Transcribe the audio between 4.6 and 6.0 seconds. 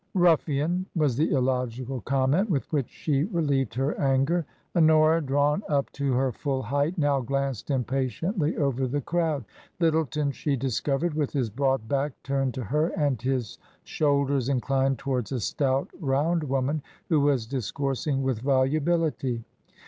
Honora, drawn up